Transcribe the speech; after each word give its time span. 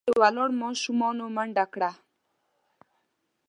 په 0.03 0.05
دروازه 0.13 0.19
کې 0.33 0.35
ولاړو 0.35 0.59
ماشومانو 0.63 1.23
منډه 1.35 1.65
کړه. 1.73 1.91